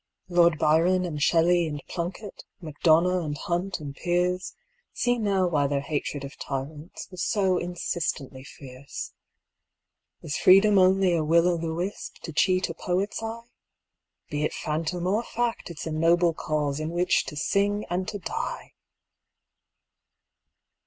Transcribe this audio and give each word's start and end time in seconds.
Lord 0.29 0.57
Byron 0.57 1.05
and 1.05 1.21
Shelley 1.21 1.67
and 1.67 1.79
Plunkett, 1.87 2.43
McDonough 2.59 3.23
and 3.23 3.37
Hunt 3.37 3.79
and 3.79 3.95
Pearse 3.95 4.55
See 4.93 5.19
now 5.19 5.45
why 5.47 5.67
their 5.67 5.81
hatred 5.81 6.23
of 6.23 6.39
tyrants 6.39 7.07
Was 7.11 7.23
so 7.23 7.59
insistently 7.59 8.43
fierce. 8.43 9.13
Is 10.23 10.35
Freedom 10.37 10.79
only 10.79 11.13
a 11.13 11.23
Will 11.23 11.47
o' 11.47 11.55
the 11.57 11.75
wisp 11.75 12.15
To 12.23 12.33
cheat 12.33 12.67
a 12.67 12.73
poet's 12.73 13.21
eye? 13.21 13.51
Be 14.31 14.43
it 14.43 14.53
phantom 14.55 15.05
or 15.05 15.21
fact, 15.21 15.69
it's 15.69 15.85
a 15.85 15.91
noble 15.91 16.33
cause 16.33 16.79
In 16.79 16.89
which 16.89 17.25
to 17.25 17.35
sing 17.35 17.85
and 17.87 18.07
to 18.07 18.17
die! 18.17 18.73